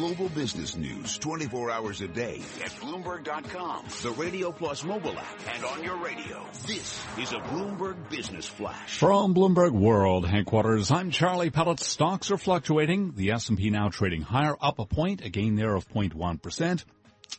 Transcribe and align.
global 0.00 0.30
business 0.30 0.78
news 0.78 1.18
24 1.18 1.70
hours 1.70 2.00
a 2.00 2.08
day 2.08 2.40
at 2.64 2.70
Bloomberg.com, 2.80 3.84
the 4.00 4.10
Radio 4.12 4.50
Plus 4.50 4.82
mobile 4.82 5.18
app, 5.18 5.54
and 5.54 5.62
on 5.62 5.84
your 5.84 5.98
radio. 5.98 6.42
This 6.66 7.04
is 7.18 7.32
a 7.32 7.36
Bloomberg 7.36 8.08
Business 8.08 8.46
Flash. 8.46 8.96
From 8.96 9.34
Bloomberg 9.34 9.72
World 9.72 10.26
headquarters, 10.26 10.90
I'm 10.90 11.10
Charlie 11.10 11.50
Pellet. 11.50 11.80
Stocks 11.80 12.30
are 12.30 12.38
fluctuating. 12.38 13.12
The 13.14 13.32
S&P 13.32 13.68
now 13.68 13.90
trading 13.90 14.22
higher, 14.22 14.56
up 14.58 14.78
a 14.78 14.86
point, 14.86 15.22
a 15.22 15.28
gain 15.28 15.56
there 15.56 15.74
of 15.74 15.86
0.1%. 15.90 16.82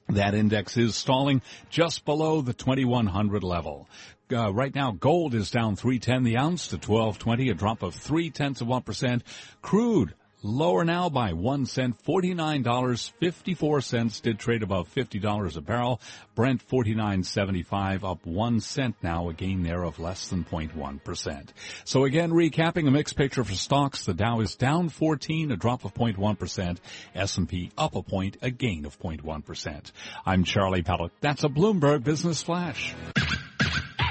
That 0.09 0.35
index 0.35 0.77
is 0.77 0.95
stalling 0.95 1.41
just 1.71 2.05
below 2.05 2.41
the 2.41 2.53
2100 2.53 3.43
level. 3.43 3.89
Uh, 4.31 4.53
right 4.53 4.75
now, 4.75 4.91
gold 4.91 5.33
is 5.33 5.49
down 5.49 5.77
310 5.77 6.23
the 6.25 6.37
ounce 6.37 6.67
to 6.67 6.75
1220, 6.75 7.49
a 7.49 7.55
drop 7.55 7.81
of 7.81 7.95
three 7.95 8.29
tenths 8.29 8.61
of 8.61 8.67
one 8.67 8.83
percent. 8.83 9.23
Crude 9.63 10.13
lower 10.43 10.83
now 10.83 11.09
by 11.09 11.33
one 11.33 11.65
cent, 11.65 12.03
$49.54 12.03 14.21
did 14.21 14.39
trade 14.39 14.63
above 14.63 14.93
$50 14.93 15.57
a 15.57 15.61
barrel. 15.61 16.01
Brent 16.35 16.67
49.75 16.67 18.09
up 18.09 18.25
one 18.25 18.59
cent 18.59 18.95
now, 19.01 19.29
a 19.29 19.33
gain 19.33 19.63
there 19.63 19.83
of 19.83 19.99
less 19.99 20.29
than 20.29 20.43
0.1%. 20.43 21.49
So 21.83 22.05
again, 22.05 22.31
recapping 22.31 22.87
a 22.87 22.91
mixed 22.91 23.15
picture 23.15 23.43
for 23.43 23.53
stocks. 23.53 24.05
The 24.05 24.13
Dow 24.13 24.41
is 24.41 24.55
down 24.55 24.89
14, 24.89 25.51
a 25.51 25.57
drop 25.57 25.85
of 25.85 25.93
0.1%. 25.93 26.77
S&P 27.15 27.71
up 27.77 27.95
a 27.95 28.01
point, 28.01 28.37
a 28.41 28.49
gain 28.49 28.85
of 28.85 28.99
0.1%. 28.99 29.91
I'm 30.25 30.43
Charlie 30.43 30.83
Pellet. 30.83 31.11
That's 31.21 31.43
a 31.43 31.49
Bloomberg 31.49 32.03
Business 32.03 32.43
Flash. 32.43 32.95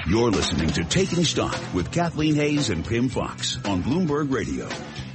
You're 0.07 0.31
listening 0.31 0.69
to 0.69 0.83
Taking 0.83 1.23
Stock 1.23 1.57
with 1.73 1.91
Kathleen 1.91 2.35
Hays 2.35 2.69
and 2.69 2.85
Pimm 2.85 3.07
Fox 3.07 3.57
on 3.65 3.83
Bloomberg 3.83 4.33
Radio. 4.33 4.67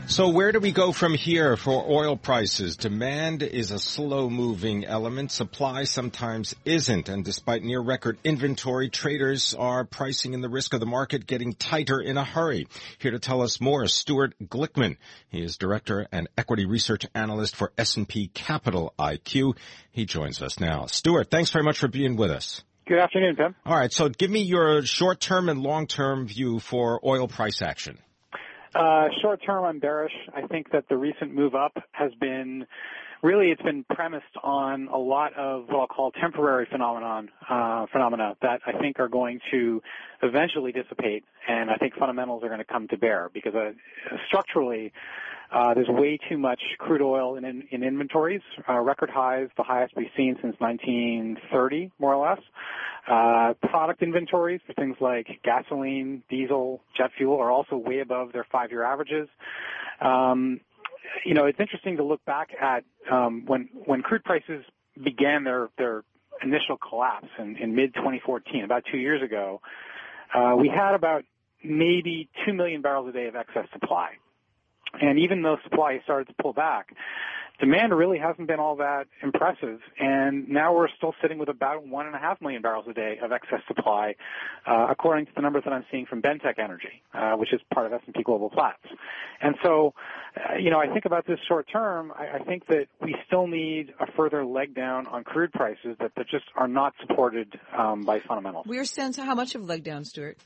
So 0.09 0.28
where 0.28 0.52
do 0.52 0.60
we 0.60 0.70
go 0.70 0.92
from 0.92 1.15
here 1.15 1.56
for 1.56 1.84
oil 1.84 2.16
prices? 2.16 2.77
Demand 2.77 3.42
is 3.42 3.73
a 3.73 3.78
slow 3.78 4.30
moving 4.30 4.85
element. 4.85 5.32
Supply 5.32 5.82
sometimes 5.82 6.54
isn't. 6.65 7.09
And 7.09 7.24
despite 7.24 7.65
near 7.65 7.80
record 7.80 8.16
inventory, 8.23 8.88
traders 8.88 9.52
are 9.52 9.85
pricing 9.85 10.32
in 10.32 10.43
the 10.43 10.48
risk 10.48 10.74
of 10.74 10.80
the 10.80 10.87
market 10.87 11.26
getting 11.26 11.54
tighter 11.54 12.01
in 12.01 12.16
a 12.16 12.24
hurry. 12.24 12.68
Here 12.98 13.10
to 13.10 13.18
tell 13.18 13.43
us 13.43 13.60
more, 13.60 13.82
is 13.82 13.95
Stewart 13.95 14.32
Glickman. 14.40 14.96
He 15.29 15.43
is 15.43 15.57
director 15.57 16.07
and 16.13 16.29
equity 16.38 16.66
research 16.66 17.04
analyst 17.13 17.57
for 17.57 17.73
S&P 17.76 18.29
Capital 18.29 18.95
IQ. 18.98 19.57
He 19.91 20.07
joins 20.07 20.41
us 20.41 20.60
now. 20.60 20.87
Stewart, 20.87 21.32
thanks 21.32 21.51
very 21.51 21.65
much 21.65 21.79
for 21.79 21.88
being 21.88 22.15
with 22.15 22.30
us. 22.30 22.63
Good 22.87 23.01
afternoon, 23.01 23.35
Pimm. 23.35 23.57
All 23.66 23.76
right. 23.76 23.93
So 23.93 24.09
give 24.09 24.30
me 24.30 24.43
your 24.43 24.82
short 24.82 25.18
term 25.18 25.48
and 25.48 25.60
long 25.63 25.88
term 25.88 26.29
view 26.29 26.60
for 26.60 27.01
oil 27.04 27.26
price 27.26 27.60
action. 27.60 27.98
Uh, 28.77 29.09
short 29.23 29.41
term, 29.43 29.65
I'm 29.65 29.79
bearish. 29.79 30.13
I 30.35 30.46
think 30.46 30.71
that 30.73 30.85
the 30.91 30.99
recent 30.99 31.35
move 31.35 31.55
up 31.55 31.73
has 31.93 32.13
been 32.21 32.66
really 33.23 33.51
it's 33.51 33.63
been 33.63 33.85
premised 33.85 34.24
on 34.43 34.88
a 34.88 34.99
lot 34.99 35.32
of 35.35 35.65
what 35.69 35.80
I'll 35.80 35.87
call 35.87 36.10
temporary 36.10 36.66
phenomenon 36.71 37.30
uh, 37.49 37.87
phenomena 37.91 38.37
that 38.43 38.60
I 38.66 38.73
think 38.79 39.01
are 39.01 39.09
going 39.09 39.41
to 39.51 39.80
eventually 40.23 40.73
dissipate, 40.73 41.24
and 41.49 41.71
I 41.71 41.77
think 41.77 41.95
fundamentals 41.95 42.43
are 42.45 42.49
going 42.49 42.59
to 42.59 42.66
come 42.66 42.87
to 42.88 42.99
bear 42.99 43.30
because 43.32 43.54
uh, 43.54 43.71
structurally 44.27 44.93
uh, 45.52 45.75
there's 45.75 45.89
way 45.89 46.19
too 46.29 46.39
much 46.39 46.61
crude 46.79 47.02
oil 47.02 47.37
in, 47.37 47.45
in, 47.45 47.63
in 47.71 47.83
inventories, 47.83 48.43
uh, 48.69 48.79
record 48.80 49.11
highs, 49.11 49.49
the 49.57 49.63
highest 49.63 49.95
we've 49.97 50.11
seen 50.16 50.37
since 50.43 50.57
1930, 50.59 51.93
more 51.99 52.15
or 52.15 52.29
less. 52.29 52.41
Uh, 53.09 53.55
product 53.69 54.03
inventories 54.03 54.61
for 54.66 54.73
things 54.73 54.97
like 55.01 55.27
gasoline, 55.45 56.23
diesel, 56.29 56.83
jet 56.97 57.11
fuel 57.16 57.38
are 57.38 57.51
also 57.51 57.77
way 57.77 58.01
above 58.01 58.33
their 58.33 58.47
five-year 58.51 58.83
averages. 58.83 59.29
Um, 60.01 60.61
you 61.25 61.35
know, 61.35 61.47
it's 61.47 61.60
interesting 61.60 61.99
to 61.99 62.05
look 62.05 62.25
back 62.25 62.51
at 62.60 62.85
um, 63.10 63.45
when 63.47 63.69
when 63.73 64.03
crude 64.03 64.25
prices 64.25 64.65
began 65.03 65.44
their 65.44 65.69
their 65.78 66.03
initial 66.43 66.77
collapse 66.77 67.28
in, 67.38 67.56
in 67.56 67.75
mid 67.75 67.94
2014, 67.94 68.65
about 68.65 68.82
two 68.91 68.99
years 68.99 69.22
ago. 69.22 69.60
Uh, 70.34 70.54
we 70.56 70.69
had 70.69 70.94
about 70.94 71.25
maybe 71.65 72.28
two 72.44 72.53
million 72.53 72.82
barrels 72.82 73.09
a 73.09 73.12
day 73.12 73.26
of 73.26 73.37
excess 73.37 73.66
supply. 73.72 74.10
And 75.00 75.18
even 75.18 75.42
though 75.42 75.56
supply 75.64 76.00
started 76.04 76.28
to 76.28 76.34
pull 76.42 76.52
back, 76.52 76.92
demand 77.58 77.96
really 77.96 78.18
hasn't 78.18 78.48
been 78.48 78.60
all 78.60 78.76
that 78.76 79.06
impressive. 79.22 79.80
And 79.98 80.48
now 80.48 80.74
we're 80.74 80.88
still 80.96 81.14
sitting 81.22 81.38
with 81.38 81.48
about 81.48 81.86
one 81.86 82.06
and 82.06 82.14
a 82.14 82.18
half 82.18 82.40
million 82.40 82.62
barrels 82.62 82.86
a 82.88 82.92
day 82.92 83.18
of 83.22 83.32
excess 83.32 83.60
supply, 83.66 84.14
uh, 84.66 84.88
according 84.90 85.26
to 85.26 85.32
the 85.34 85.42
numbers 85.42 85.64
that 85.64 85.72
I'm 85.72 85.84
seeing 85.90 86.06
from 86.06 86.22
Bentek 86.22 86.58
Energy, 86.58 87.02
uh, 87.14 87.32
which 87.32 87.52
is 87.52 87.60
part 87.72 87.86
of 87.86 87.92
S&P 87.92 88.22
Global 88.22 88.50
Platts. 88.50 88.82
And 89.40 89.54
so, 89.62 89.94
uh, 90.36 90.56
you 90.56 90.70
know, 90.70 90.78
I 90.78 90.88
think 90.92 91.04
about 91.04 91.26
this 91.26 91.38
short 91.48 91.66
term. 91.70 92.12
I, 92.14 92.38
I 92.38 92.44
think 92.44 92.66
that 92.66 92.86
we 93.00 93.14
still 93.26 93.46
need 93.46 93.92
a 94.00 94.10
further 94.16 94.44
leg 94.44 94.74
down 94.74 95.06
on 95.06 95.24
crude 95.24 95.52
prices 95.52 95.96
that, 96.00 96.12
that 96.16 96.28
just 96.28 96.44
are 96.56 96.68
not 96.68 96.94
supported 97.00 97.58
um, 97.76 98.04
by 98.04 98.20
fundamentals. 98.20 98.66
We're 98.66 98.84
sense 98.84 99.16
how 99.16 99.34
much 99.34 99.54
of 99.54 99.64
leg 99.64 99.82
down, 99.82 100.04
Stewart? 100.04 100.38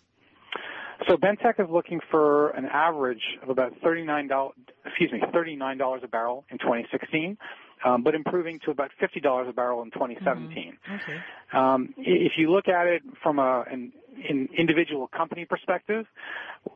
So 1.09 1.17
Bentek 1.17 1.59
is 1.59 1.69
looking 1.71 2.01
for 2.11 2.51
an 2.51 2.67
average 2.67 3.23
of 3.43 3.49
about 3.49 3.73
$39, 3.81 4.51
excuse 4.85 5.13
me, 5.13 5.21
$39 5.21 6.05
a 6.05 6.09
barrel 6.09 6.45
in 6.51 6.59
2016, 6.59 7.39
um, 7.85 8.03
but 8.03 8.15
improving 8.15 8.61
to 8.65 8.71
about 8.71 8.91
$50 9.01 9.49
a 9.49 9.53
barrel 9.53 9.83
in 9.83 9.91
2017. 9.91 10.77
Mm-hmm. 10.89 10.95
Okay. 10.95 11.19
Um, 11.53 11.95
if 11.97 12.33
you 12.37 12.51
look 12.51 12.69
at 12.69 12.87
it 12.87 13.03
from 13.23 13.39
a, 13.39 13.65
an, 13.71 13.93
an 14.29 14.49
individual 14.57 15.09
company 15.09 15.47
perspective, 15.47 16.07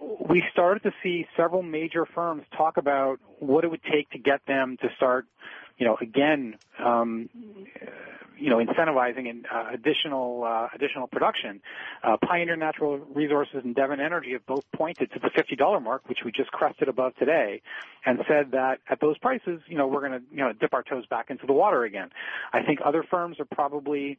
we 0.00 0.42
started 0.52 0.82
to 0.84 0.92
see 1.02 1.26
several 1.36 1.62
major 1.62 2.06
firms 2.14 2.44
talk 2.56 2.76
about 2.76 3.20
what 3.38 3.64
it 3.64 3.70
would 3.70 3.82
take 3.82 4.10
to 4.10 4.18
get 4.18 4.40
them 4.46 4.76
to 4.80 4.88
start, 4.96 5.26
you 5.76 5.86
know, 5.86 5.96
again, 6.00 6.56
um, 6.82 7.28
you 8.38 8.50
know, 8.50 8.58
incentivizing 8.58 9.28
and 9.28 9.46
uh, 9.52 9.66
additional 9.72 10.44
uh, 10.44 10.68
additional 10.74 11.06
production. 11.06 11.60
Uh, 12.02 12.16
Pioneer 12.16 12.56
Natural 12.56 12.98
Resources 12.98 13.60
and 13.64 13.74
Devon 13.74 14.00
Energy 14.00 14.32
have 14.32 14.46
both 14.46 14.64
pointed 14.74 15.12
to 15.12 15.18
the 15.18 15.30
$50 15.30 15.82
mark, 15.82 16.08
which 16.08 16.18
we 16.24 16.32
just 16.32 16.50
crested 16.50 16.88
above 16.88 17.14
today, 17.16 17.62
and 18.04 18.18
said 18.28 18.52
that 18.52 18.80
at 18.88 19.00
those 19.00 19.18
prices, 19.18 19.60
you 19.66 19.76
know, 19.76 19.86
we're 19.86 20.06
going 20.06 20.20
to 20.20 20.26
you 20.30 20.38
know 20.38 20.52
dip 20.52 20.74
our 20.74 20.82
toes 20.82 21.06
back 21.06 21.30
into 21.30 21.46
the 21.46 21.52
water 21.52 21.84
again. 21.84 22.10
I 22.52 22.62
think 22.62 22.80
other 22.84 23.04
firms 23.08 23.38
are 23.40 23.46
probably 23.46 24.18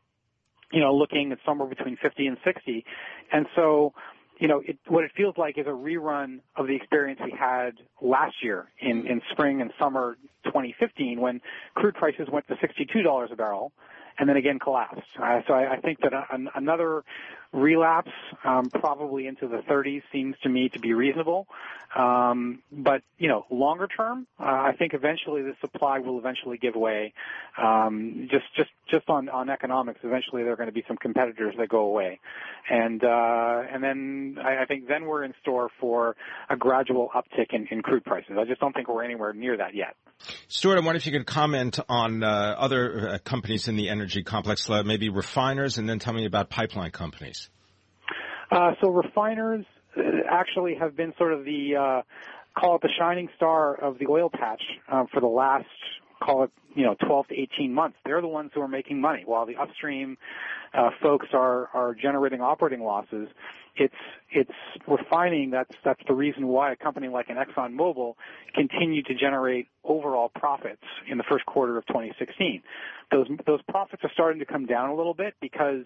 you 0.72 0.82
know 0.82 0.96
looking 0.96 1.32
at 1.32 1.40
somewhere 1.46 1.68
between 1.68 1.98
50 1.98 2.28
and 2.28 2.38
60, 2.44 2.86
and 3.32 3.48
so 3.56 3.94
you 4.40 4.48
know, 4.48 4.62
it, 4.66 4.78
what 4.88 5.04
it 5.04 5.12
feels 5.16 5.38
like 5.38 5.58
is 5.58 5.66
a 5.66 5.70
rerun 5.70 6.40
of 6.56 6.68
the 6.68 6.76
experience 6.76 7.20
we 7.24 7.32
had 7.32 7.76
last 8.02 8.36
year 8.44 8.68
in, 8.80 9.08
in 9.08 9.22
spring 9.32 9.62
and 9.62 9.72
summer 9.80 10.18
2015 10.46 11.20
when 11.20 11.42
crude 11.74 11.96
prices 11.96 12.28
went 12.32 12.48
to 12.48 12.56
$62 12.56 13.32
a 13.32 13.36
barrel 13.36 13.72
and 14.20 14.30
then 14.30 14.38
again 14.38 14.60
collapsed. 14.60 15.02
Uh, 15.22 15.40
so 15.48 15.54
I, 15.54 15.74
I 15.74 15.82
think 15.82 16.00
that 16.02 16.14
an, 16.32 16.50
another 16.56 17.04
relapse, 17.56 18.12
um, 18.44 18.70
probably 18.70 19.28
into 19.28 19.48
the 19.48 19.64
30s, 19.70 20.04
seems 20.12 20.36
to 20.44 20.50
me 20.50 20.70
to 20.70 20.80
be 20.80 20.94
reasonable. 20.94 21.48
Um, 21.96 22.60
but 22.72 23.04
you 23.18 23.30
know, 23.30 23.46
longer 23.50 23.88
term, 23.88 24.28
uh, 24.38 24.44
I 24.44 24.74
think 24.78 24.94
eventually 24.94 25.44
the 25.44 25.54
supply 25.62 26.00
will 26.00 26.18
eventually 26.18 26.58
give 26.58 26.76
way. 26.76 27.14
Um, 27.58 28.28
just 28.30 28.44
just 28.58 28.70
just 28.90 29.10
on 29.10 29.30
on 29.30 29.50
economics, 29.50 30.02
eventually 30.04 30.44
there 30.44 30.52
are 30.52 30.58
going 30.58 30.68
to 30.68 30.74
be 30.74 30.84
some 30.90 30.98
competitors 30.98 31.56
that 31.58 31.70
go 31.70 31.80
away, 31.80 32.20
and 32.70 33.02
uh, 33.02 33.62
and 33.72 33.82
then 33.82 34.38
I, 34.44 34.64
I 34.64 34.66
think 34.66 34.90
then 34.90 35.06
we're 35.06 35.24
in 35.24 35.34
store 35.42 35.70
for 35.80 36.18
a 36.50 36.58
gradual 36.58 37.10
uptick 37.16 37.54
in, 37.54 37.66
in 37.72 37.82
crude 37.82 38.04
prices. 38.04 38.36
I 38.38 38.44
just 38.44 38.60
don't 38.60 38.74
think 38.74 38.90
we're 38.90 39.04
anywhere 39.04 39.32
near 39.32 39.56
that 39.56 39.74
yet. 39.74 39.96
Stewart, 40.48 40.78
I 40.78 40.82
wonder 40.86 40.98
if 40.98 41.06
you 41.06 41.14
could 41.14 41.28
comment 41.28 41.80
on 41.88 42.24
uh, 42.24 42.56
other 42.58 43.10
uh, 43.10 43.18
companies 43.20 43.70
in 43.70 43.78
the 43.78 43.90
energy 43.90 44.24
complex, 44.24 44.70
uh, 44.70 44.84
maybe 44.84 45.08
refiners, 45.10 45.78
and 45.78 45.88
then 45.88 46.00
tell 46.00 46.14
me 46.14 46.26
about 46.26 46.50
pipeline 46.50 46.92
companies. 46.92 47.45
Uh, 48.52 48.72
so 48.82 48.90
refiners 48.90 49.66
uh, 49.98 50.02
actually 50.30 50.76
have 50.76 50.96
been 50.96 51.14
sort 51.18 51.34
of 51.34 51.46
the 51.46 51.76
uh, 51.76 52.02
call 52.58 52.76
it 52.76 52.82
the 52.82 52.90
shining 52.98 53.30
star 53.36 53.76
of 53.76 53.98
the 54.00 54.08
oil 54.08 54.30
patch 54.30 54.62
uh, 54.90 55.06
for 55.12 55.20
the 55.20 55.28
last 55.28 55.66
call 56.22 56.44
it 56.44 56.52
you 56.74 56.84
know 56.84 56.96
12 57.06 57.28
to 57.30 57.40
18 57.40 57.74
months. 57.74 57.98
They're 58.06 58.22
the 58.22 58.28
ones 58.28 58.52
who 58.54 58.62
are 58.62 58.68
making 58.68 59.00
money 59.02 59.24
while 59.26 59.46
the 59.46 59.56
upstream 59.56 60.18
uh, 60.74 60.90
folks 61.02 61.28
are 61.34 61.70
are 61.74 61.96
generating 61.96 62.42
operating 62.42 62.84
losses. 62.84 63.30
It's 63.78 63.94
it's 64.32 64.52
refining. 64.88 65.52
That's 65.52 65.74
that's 65.84 66.02
the 66.08 66.14
reason 66.14 66.48
why 66.48 66.72
a 66.72 66.76
company 66.76 67.08
like 67.08 67.30
an 67.30 67.38
ExxonMobil 67.38 68.16
continued 68.54 69.06
to 69.08 69.16
generate 69.16 69.68
overall 69.84 70.32
profits 70.34 70.84
in 71.10 71.18
the 71.18 71.24
first 71.24 71.46
quarter 71.46 71.78
of 71.78 71.86
2016. 71.88 72.62
Those 73.12 73.28
those 73.46 73.62
profits 73.64 74.04
are 74.04 74.12
starting 74.14 74.40
to 74.40 74.46
come 74.46 74.66
down 74.66 74.90
a 74.90 74.96
little 74.96 75.14
bit 75.14 75.36
because, 75.42 75.84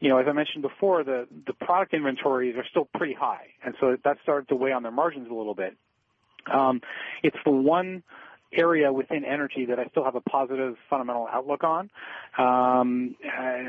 you 0.00 0.08
know, 0.08 0.18
as 0.18 0.26
I 0.28 0.32
mentioned 0.32 0.62
before, 0.62 1.04
the 1.04 1.26
the 1.46 1.54
product 1.54 1.94
inventories 1.94 2.56
are 2.56 2.66
still 2.70 2.88
pretty 2.94 3.14
high, 3.14 3.46
and 3.64 3.74
so 3.80 3.96
that 4.04 4.18
started 4.22 4.48
to 4.48 4.56
weigh 4.56 4.72
on 4.72 4.82
their 4.82 4.92
margins 4.92 5.28
a 5.30 5.34
little 5.34 5.54
bit. 5.54 5.76
Um, 6.52 6.80
it's 7.22 7.36
the 7.44 7.50
one 7.52 8.02
area 8.52 8.92
within 8.92 9.24
energy 9.24 9.66
that 9.66 9.78
I 9.78 9.86
still 9.86 10.04
have 10.04 10.14
a 10.14 10.20
positive 10.20 10.76
fundamental 10.90 11.28
outlook 11.32 11.64
on. 11.64 11.90
Um, 12.38 13.16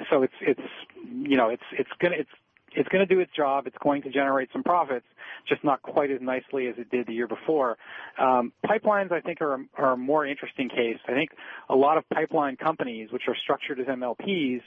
so 0.09 0.23
it's 0.23 0.33
it's 0.41 0.61
you 1.05 1.37
know 1.37 1.49
it's 1.49 1.63
it's 1.71 1.89
gonna 1.99 2.15
it's 2.17 2.29
it's 2.75 2.89
going 2.89 3.07
to 3.07 3.13
do 3.13 3.19
its 3.19 3.31
job. 3.35 3.67
It's 3.67 3.77
going 3.81 4.01
to 4.03 4.09
generate 4.09 4.49
some 4.51 4.63
profits, 4.63 5.05
just 5.47 5.63
not 5.63 5.81
quite 5.81 6.11
as 6.11 6.21
nicely 6.21 6.67
as 6.67 6.75
it 6.77 6.89
did 6.89 7.07
the 7.07 7.13
year 7.13 7.27
before. 7.27 7.77
Um, 8.17 8.51
pipelines, 8.65 9.11
I 9.11 9.21
think, 9.21 9.41
are, 9.41 9.59
are 9.77 9.93
a 9.93 9.97
more 9.97 10.25
interesting 10.25 10.69
case. 10.69 10.97
I 11.07 11.13
think 11.13 11.29
a 11.69 11.75
lot 11.75 11.97
of 11.97 12.03
pipeline 12.09 12.55
companies, 12.57 13.11
which 13.11 13.23
are 13.27 13.35
structured 13.35 13.79
as 13.79 13.87
MLPs, 13.87 14.61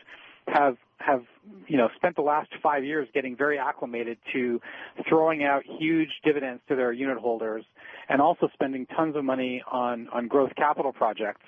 have 0.48 0.76
have 0.98 1.24
you 1.66 1.76
know 1.76 1.88
spent 1.96 2.16
the 2.16 2.22
last 2.22 2.50
five 2.62 2.84
years 2.84 3.08
getting 3.12 3.36
very 3.36 3.58
acclimated 3.58 4.18
to 4.32 4.60
throwing 5.08 5.44
out 5.44 5.62
huge 5.78 6.10
dividends 6.24 6.62
to 6.68 6.74
their 6.74 6.92
unit 6.92 7.18
holders 7.18 7.64
and 8.08 8.20
also 8.20 8.48
spending 8.52 8.86
tons 8.86 9.16
of 9.16 9.24
money 9.24 9.62
on 9.70 10.08
on 10.08 10.26
growth 10.28 10.54
capital 10.56 10.92
projects 10.92 11.44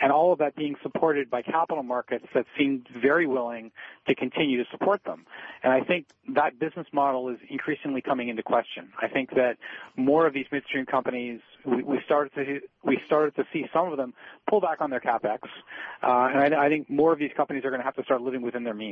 and 0.00 0.12
all 0.12 0.32
of 0.32 0.38
that 0.38 0.54
being 0.54 0.76
supported 0.82 1.28
by 1.28 1.42
capital 1.42 1.82
markets 1.82 2.26
that 2.34 2.46
seem 2.56 2.84
very 3.02 3.26
willing 3.26 3.72
to 4.06 4.14
continue 4.14 4.62
to 4.62 4.70
support 4.70 5.02
them. 5.04 5.26
And 5.62 5.72
I 5.72 5.80
think 5.80 6.06
that 6.34 6.58
business 6.58 6.86
model 6.92 7.28
is 7.28 7.38
increasingly 7.48 8.00
coming 8.00 8.28
into 8.28 8.42
question. 8.42 8.92
I 9.00 9.08
think 9.08 9.30
that 9.30 9.58
more 9.96 10.26
of 10.26 10.34
these 10.34 10.46
midstream 10.52 10.86
companies, 10.86 11.40
we, 11.64 11.82
we 11.82 12.00
started 12.04 12.34
to 12.34 12.60
we 12.84 13.00
started 13.06 13.34
to 13.36 13.44
see 13.52 13.66
some 13.72 13.90
of 13.90 13.96
them 13.96 14.14
pull 14.48 14.60
back 14.60 14.80
on 14.80 14.90
their 14.90 15.00
capex, 15.00 15.40
uh, 16.02 16.30
and 16.32 16.54
I, 16.54 16.66
I, 16.66 16.68
think 16.68 16.88
more 16.88 17.12
of 17.12 17.18
these 17.18 17.32
companies 17.36 17.64
are 17.64 17.70
going 17.70 17.80
to 17.80 17.84
have 17.84 17.96
to 17.96 18.04
start 18.04 18.22
living 18.22 18.40
within 18.40 18.64
their 18.64 18.72
means. 18.72 18.87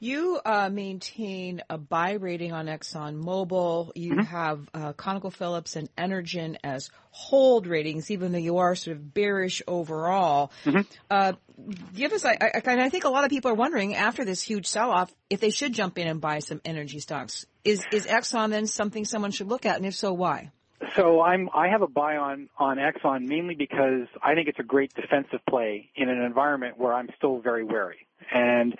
You 0.00 0.40
uh, 0.44 0.68
maintain 0.68 1.62
a 1.70 1.78
buy 1.78 2.12
rating 2.12 2.52
on 2.52 2.66
Exxon 2.66 3.22
Mobil. 3.22 3.90
You 3.94 4.12
mm-hmm. 4.12 4.20
have 4.20 4.68
uh, 4.74 4.92
ConocoPhillips 4.92 5.76
and 5.76 5.88
Energen 5.96 6.56
as 6.62 6.90
hold 7.10 7.66
ratings, 7.66 8.10
even 8.10 8.32
though 8.32 8.38
you 8.38 8.58
are 8.58 8.74
sort 8.74 8.96
of 8.96 9.14
bearish 9.14 9.62
overall. 9.66 10.52
Mm-hmm. 10.64 10.80
Uh, 11.10 11.32
give 11.94 12.12
us, 12.12 12.24
I, 12.24 12.36
I, 12.42 12.60
I 12.64 12.88
think 12.88 13.04
a 13.04 13.08
lot 13.08 13.24
of 13.24 13.30
people 13.30 13.50
are 13.50 13.54
wondering 13.54 13.94
after 13.94 14.24
this 14.24 14.42
huge 14.42 14.66
sell-off 14.66 15.14
if 15.30 15.40
they 15.40 15.50
should 15.50 15.72
jump 15.72 15.98
in 15.98 16.06
and 16.06 16.20
buy 16.20 16.40
some 16.40 16.60
energy 16.64 17.00
stocks. 17.00 17.46
Is 17.64 17.82
is 17.92 18.06
Exxon 18.06 18.50
then 18.50 18.66
something 18.66 19.04
someone 19.06 19.30
should 19.30 19.48
look 19.48 19.64
at, 19.64 19.76
and 19.76 19.86
if 19.86 19.94
so, 19.94 20.12
why? 20.12 20.50
So 20.96 21.22
I'm 21.22 21.48
I 21.54 21.68
have 21.68 21.82
a 21.82 21.88
buy 21.88 22.16
on 22.16 22.48
on 22.58 22.76
Exxon 22.76 23.26
mainly 23.26 23.54
because 23.54 24.06
I 24.22 24.34
think 24.34 24.48
it's 24.48 24.58
a 24.58 24.64
great 24.64 24.94
defensive 24.94 25.40
play 25.48 25.90
in 25.96 26.08
an 26.08 26.22
environment 26.22 26.78
where 26.78 26.94
I'm 26.94 27.08
still 27.16 27.40
very 27.40 27.64
wary. 27.64 28.06
And 28.32 28.76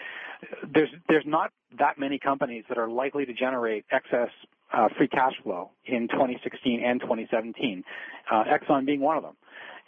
there's 0.73 0.91
there's 1.09 1.25
not 1.27 1.51
that 1.79 1.99
many 1.99 2.19
companies 2.19 2.65
that 2.69 2.79
are 2.79 2.89
likely 2.89 3.27
to 3.27 3.33
generate 3.33 3.85
excess 3.91 4.29
uh, 4.73 4.89
free 4.97 5.09
cash 5.09 5.35
flow 5.43 5.71
in 5.87 6.09
2016 6.09 6.83
and 6.85 7.01
2017. 7.01 7.85
Uh, 8.31 8.45
Exxon 8.45 8.87
being 8.87 9.01
one 9.01 9.17
of 9.17 9.23
them. 9.23 9.37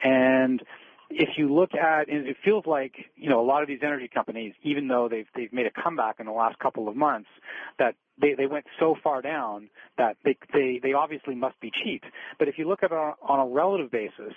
And 0.02 0.62
if 1.10 1.30
you 1.36 1.52
look 1.52 1.74
at, 1.74 2.08
and 2.08 2.26
it 2.26 2.36
feels 2.44 2.66
like 2.66 2.94
you 3.16 3.28
know 3.28 3.40
a 3.40 3.46
lot 3.46 3.62
of 3.62 3.68
these 3.68 3.80
energy 3.82 4.08
companies, 4.12 4.54
even 4.62 4.88
though 4.88 5.08
they've 5.08 5.26
they've 5.34 5.52
made 5.52 5.66
a 5.66 5.82
comeback 5.82 6.16
in 6.18 6.26
the 6.26 6.32
last 6.32 6.58
couple 6.58 6.88
of 6.88 6.96
months, 6.96 7.28
that 7.78 7.94
they 8.20 8.34
they 8.34 8.46
went 8.46 8.66
so 8.78 8.96
far 9.02 9.22
down 9.22 9.68
that 9.98 10.16
they 10.24 10.36
they 10.52 10.80
they 10.82 10.92
obviously 10.92 11.34
must 11.34 11.58
be 11.60 11.70
cheap. 11.70 12.02
But 12.38 12.48
if 12.48 12.58
you 12.58 12.68
look 12.68 12.82
at 12.82 12.90
it 12.90 12.94
on 12.94 13.40
a 13.40 13.46
relative 13.46 13.90
basis, 13.90 14.34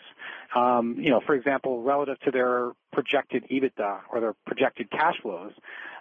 um, 0.56 0.96
you 1.00 1.10
know, 1.10 1.22
for 1.26 1.36
example, 1.36 1.82
relative 1.82 2.20
to 2.22 2.32
their 2.32 2.72
projected 2.94 3.46
EBITDA 3.50 4.02
or 4.12 4.20
their 4.20 4.36
projected 4.46 4.92
cash 4.92 5.16
flows, 5.22 5.54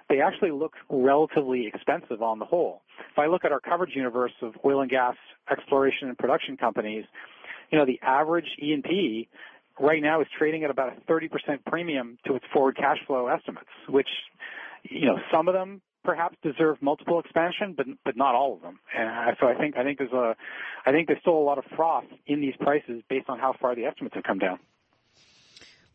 they 0.08 0.20
actually 0.20 0.50
look 0.50 0.74
relatively 0.88 1.66
expensive 1.66 2.22
on 2.22 2.38
the 2.38 2.44
whole. 2.44 2.82
If 3.12 3.18
I 3.18 3.26
look 3.26 3.44
at 3.44 3.52
our 3.52 3.60
coverage 3.60 3.94
universe 3.94 4.32
of 4.42 4.54
oil 4.64 4.80
and 4.80 4.90
gas 4.90 5.14
exploration 5.50 6.08
and 6.08 6.18
production 6.18 6.56
companies, 6.56 7.04
you 7.70 7.78
know, 7.78 7.84
the 7.84 8.00
average 8.02 8.48
E&P 8.58 9.28
right 9.80 10.02
now 10.02 10.20
is 10.20 10.26
trading 10.36 10.64
at 10.64 10.70
about 10.70 10.92
a 10.96 11.12
30% 11.12 11.30
premium 11.66 12.18
to 12.26 12.34
its 12.34 12.44
forward 12.52 12.76
cash 12.76 12.98
flow 13.06 13.28
estimates, 13.28 13.68
which, 13.88 14.08
you 14.82 15.06
know, 15.06 15.18
some 15.32 15.48
of 15.48 15.54
them 15.54 15.80
perhaps 16.04 16.36
deserve 16.42 16.80
multiple 16.80 17.20
expansion, 17.20 17.74
but 17.76 17.86
but 18.04 18.16
not 18.16 18.34
all 18.34 18.54
of 18.54 18.62
them. 18.62 18.78
And 18.96 19.36
so 19.40 19.46
I 19.46 19.54
think 19.54 19.76
I 19.76 19.84
think 19.84 19.98
there's 19.98 20.12
a 20.12 20.36
I 20.86 20.92
think 20.92 21.06
there's 21.06 21.20
still 21.20 21.36
a 21.36 21.44
lot 21.44 21.58
of 21.58 21.64
froth 21.76 22.04
in 22.26 22.40
these 22.40 22.54
prices 22.60 23.02
based 23.08 23.28
on 23.28 23.38
how 23.38 23.54
far 23.60 23.74
the 23.74 23.84
estimates 23.84 24.14
have 24.14 24.24
come 24.24 24.38
down. 24.38 24.58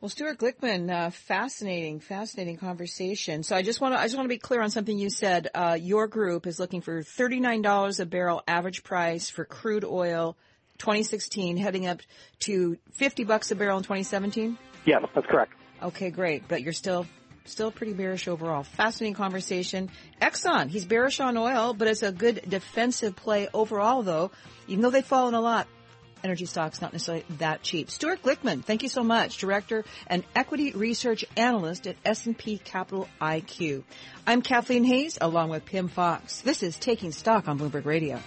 Well, 0.03 0.09
Stewart 0.09 0.37
Glickman, 0.37 0.91
uh, 0.91 1.11
fascinating, 1.11 2.01
fascinating 2.01 2.57
conversation. 2.57 3.41
So 3.41 3.55
I 3.55 3.61
just 3.61 3.79
want 3.79 3.95
to, 3.95 3.99
I 3.99 4.03
just 4.03 4.17
want 4.17 4.25
to 4.25 4.35
be 4.35 4.37
clear 4.37 4.61
on 4.61 4.69
something 4.69 4.99
you 4.99 5.09
said. 5.09 5.47
Uh, 5.55 5.77
your 5.79 6.07
group 6.07 6.45
is 6.45 6.59
looking 6.59 6.81
for 6.81 7.01
$39 7.03 7.99
a 8.01 8.05
barrel 8.05 8.43
average 8.45 8.83
price 8.83 9.29
for 9.29 9.45
crude 9.45 9.85
oil 9.85 10.37
2016 10.79 11.57
heading 11.57 11.87
up 11.87 12.01
to 12.39 12.77
50 12.91 13.23
bucks 13.23 13.51
a 13.51 13.55
barrel 13.55 13.77
in 13.77 13.83
2017? 13.83 14.57
Yes, 14.85 15.03
that's 15.15 15.27
correct. 15.27 15.53
Okay, 15.81 16.09
great. 16.09 16.47
But 16.47 16.61
you're 16.61 16.73
still 16.73 17.05
still 17.45 17.71
pretty 17.71 17.93
bearish 17.93 18.27
overall. 18.27 18.63
Fascinating 18.63 19.15
conversation. 19.15 19.89
Exxon, 20.21 20.69
he's 20.69 20.85
bearish 20.85 21.19
on 21.19 21.37
oil, 21.37 21.73
but 21.73 21.87
it's 21.87 22.03
a 22.03 22.11
good 22.11 22.41
defensive 22.47 23.15
play 23.15 23.49
overall 23.53 24.01
though. 24.01 24.31
Even 24.67 24.81
though 24.81 24.89
they've 24.89 25.05
fallen 25.05 25.33
a 25.33 25.41
lot, 25.41 25.67
energy 26.23 26.45
stocks 26.45 26.81
not 26.81 26.93
necessarily 26.93 27.25
that 27.37 27.61
cheap. 27.61 27.91
Stewart 27.91 28.21
Glickman, 28.21 28.63
thank 28.63 28.83
you 28.83 28.89
so 28.89 29.03
much, 29.03 29.37
director 29.37 29.83
and 30.07 30.23
equity 30.35 30.71
research 30.71 31.25
analyst 31.35 31.85
at 31.85 31.97
S&P 32.05 32.59
Capital 32.59 33.07
IQ. 33.21 33.83
I'm 34.25 34.41
Kathleen 34.41 34.85
Hays, 34.85 35.17
along 35.19 35.49
with 35.49 35.65
Pimm 35.65 35.89
Fox. 35.89 36.41
This 36.41 36.63
is 36.63 36.77
Taking 36.77 37.11
Stock 37.11 37.47
on 37.47 37.59
Bloomberg 37.59 37.85
Radio. 37.85 38.21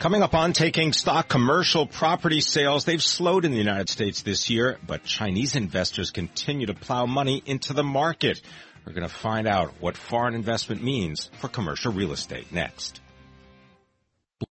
Coming 0.00 0.22
up 0.22 0.32
on 0.32 0.54
taking 0.54 0.94
stock, 0.94 1.28
commercial 1.28 1.84
property 1.84 2.40
sales, 2.40 2.86
they've 2.86 3.02
slowed 3.02 3.44
in 3.44 3.50
the 3.50 3.58
United 3.58 3.90
States 3.90 4.22
this 4.22 4.48
year, 4.48 4.78
but 4.86 5.04
Chinese 5.04 5.56
investors 5.56 6.10
continue 6.10 6.64
to 6.68 6.72
plow 6.72 7.04
money 7.04 7.42
into 7.44 7.74
the 7.74 7.84
market. 7.84 8.40
We're 8.86 8.94
going 8.94 9.06
to 9.06 9.14
find 9.14 9.46
out 9.46 9.74
what 9.78 9.98
foreign 9.98 10.34
investment 10.34 10.82
means 10.82 11.30
for 11.38 11.48
commercial 11.48 11.92
real 11.92 12.12
estate 12.12 12.50
next. 12.50 13.02